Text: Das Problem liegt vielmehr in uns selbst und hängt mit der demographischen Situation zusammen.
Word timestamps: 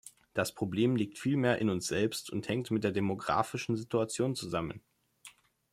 Das 0.33 0.55
Problem 0.55 0.95
liegt 0.95 1.19
vielmehr 1.19 1.59
in 1.59 1.69
uns 1.69 1.85
selbst 1.85 2.31
und 2.31 2.49
hängt 2.49 2.71
mit 2.71 2.83
der 2.83 2.91
demographischen 2.91 3.77
Situation 3.77 4.33
zusammen. 4.33 4.81